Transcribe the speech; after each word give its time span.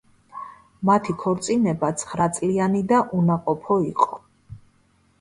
მათი 0.89 1.15
ქორწინება 1.25 1.93
ცხრაწლიანი 2.05 2.85
და 2.95 3.05
უნაყოფო 3.21 3.81
იყო. 3.95 4.23